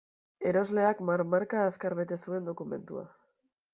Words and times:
Erosleak 0.51 1.03
marmarka, 1.09 1.61
azkar 1.73 1.97
bete 2.03 2.19
zuen 2.25 2.49
dokumentua. 2.51 3.05